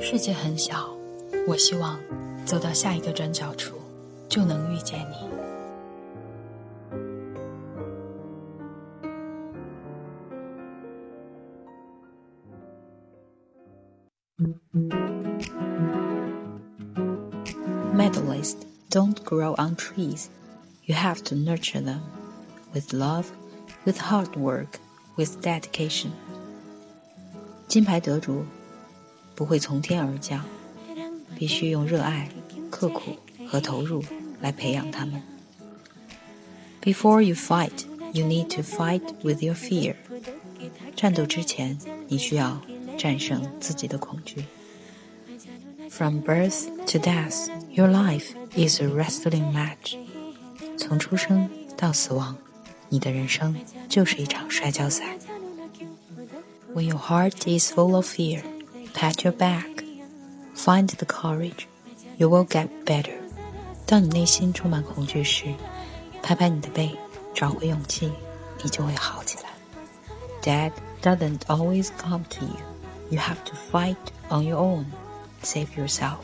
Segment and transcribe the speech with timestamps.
[0.00, 0.88] 世界很小，
[1.46, 1.98] 我希望
[2.46, 3.76] 走到下一个转角处，
[4.28, 5.28] 就能遇见你。
[17.94, 20.28] Medalists don't grow on trees.
[20.84, 22.00] You have to nurture them
[22.77, 23.25] with love,
[23.85, 24.79] with hard work,
[25.15, 26.11] with dedication.
[27.67, 28.45] 金牌得主
[29.35, 30.45] 不会从天而降，
[31.35, 32.29] 必须用热爱、
[32.69, 34.03] 刻苦和投入
[34.41, 35.21] 来培养他们。
[36.81, 39.95] Before you fight, you need to fight with your fear。
[40.95, 42.61] 战斗之前，你需要
[42.97, 44.45] 战胜自己的恐惧。
[45.89, 49.95] From birth to death, your life is a wrestling match。
[50.77, 52.35] 从出生到死亡，
[52.88, 53.54] 你的人生
[53.88, 55.16] 就是一场摔跤赛。
[56.74, 58.42] When your heart is full of fear,
[58.94, 59.84] pat your back,
[60.54, 61.66] find the courage,
[62.16, 63.14] you will get better.
[63.86, 65.54] 当你内心充满恐惧时，
[66.22, 66.96] 拍拍你的背，
[67.34, 68.12] 找回勇气，
[68.62, 69.44] 你就会好起来。
[70.42, 72.56] Dad doesn't always come to you.
[73.10, 73.96] You have to fight
[74.28, 74.84] on your own.
[75.42, 76.18] Save yourself.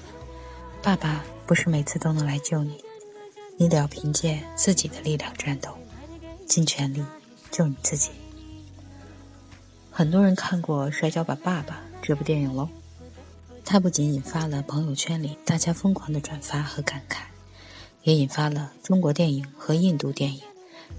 [0.83, 2.85] 爸爸不是每次都能来救你，
[3.57, 5.71] 你得要凭借自己的力量战斗，
[6.47, 7.03] 尽全力
[7.51, 8.11] 救你自己。
[9.91, 11.75] 很多人看过《摔跤吧，爸爸》。
[12.03, 12.69] 这部电影喽，
[13.65, 17.23] 它不仅引发了朋友圈里大家疯狂的转发和感慨，
[18.03, 20.43] 也引发了中国电影和印度电影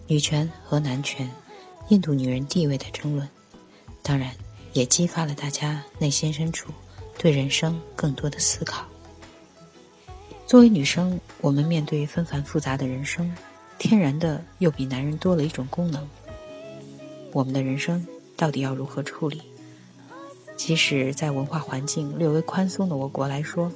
[0.08, 1.30] 女权和男权、
[1.90, 3.30] 印度女人地位的争论。
[4.02, 4.32] 当然，
[4.74, 6.72] 也激发了大家内心深处
[7.20, 8.86] 对人生更多的思考。
[10.48, 13.32] 作为女生，我们面对纷繁复杂的人生，
[13.78, 16.08] 天然的又比男人多了一种功能。
[17.32, 18.06] 我们的人生
[18.38, 19.42] 到底要如何处理？
[20.56, 23.70] 即使在文化环境略微宽松的我国来说，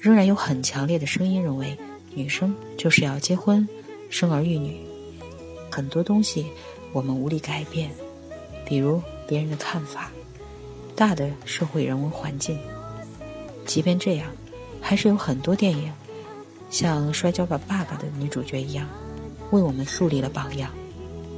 [0.00, 1.78] 仍然有很强烈的声音认为，
[2.12, 3.68] 女生就是要结婚、
[4.10, 4.80] 生儿育女。
[5.70, 6.46] 很多东西
[6.92, 7.90] 我们无力改变，
[8.66, 10.10] 比如别人的看法、
[10.96, 12.58] 大的社会人文环境。
[13.64, 14.28] 即便这样，
[14.80, 15.92] 还是有很多电影，
[16.68, 18.88] 像《摔跤吧，爸爸》的女主角一样，
[19.52, 20.70] 为我们树立了榜样，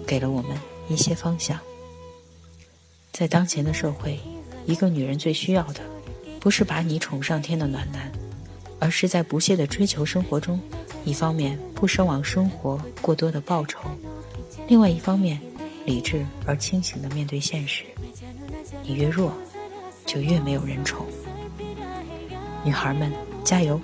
[0.07, 0.59] 给了我们
[0.89, 1.61] 一些方向。
[3.13, 4.19] 在当前的社会。
[4.67, 5.83] 一个女人最需要的，
[6.41, 8.11] 不是把你宠上天的暖男，
[8.79, 10.59] 而是在不懈的追求生活中，
[11.05, 13.81] 一方面不奢望生活过多的报酬，
[14.67, 15.39] 另外一方面
[15.85, 17.85] 理智而清醒的面对现实。
[18.83, 19.31] 你越弱，
[20.07, 21.05] 就越没有人宠。
[22.65, 23.13] 女孩们
[23.45, 23.79] 加油，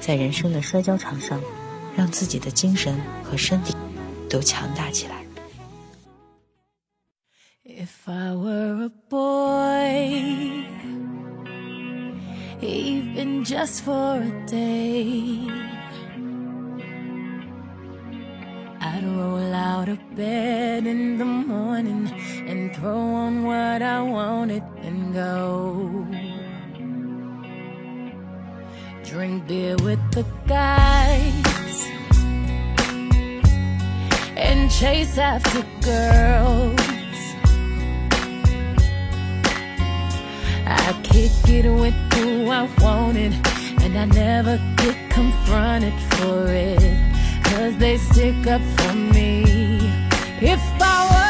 [0.00, 1.38] 在人生的摔跤场上，
[1.95, 3.73] 让自己的精神和身体
[4.29, 5.25] 都强大起来。
[7.67, 10.65] If I were a boy,
[12.61, 15.47] even just for a day,
[18.79, 22.09] I'd roll out of bed in the morning
[22.47, 26.05] and throw on what I wanted and go.
[29.03, 31.58] Drink beer with the guys
[34.36, 36.90] and chase after girls
[40.66, 43.32] I kick it with who I wanted,
[43.82, 46.80] and I never get confronted for it.
[47.44, 49.42] Cause they stick up for me.
[50.40, 51.29] If I were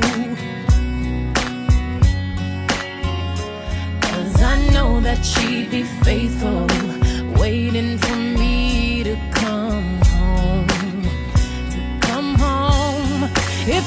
[13.73, 13.85] If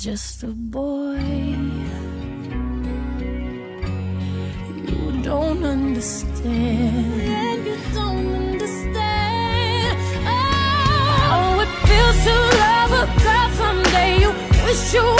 [0.00, 1.18] just a boy.
[4.88, 7.22] You don't understand.
[7.22, 9.98] And you don't understand.
[10.26, 13.48] Oh, oh it feels to love a girl.
[13.60, 14.20] someday.
[14.20, 14.30] You
[14.64, 15.19] wish you.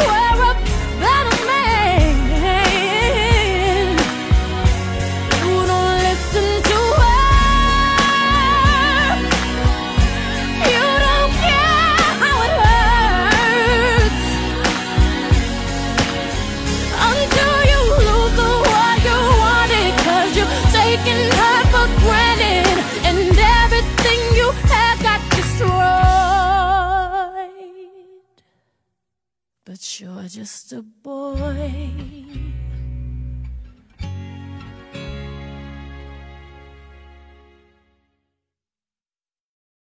[29.71, 31.93] but you're just a boy.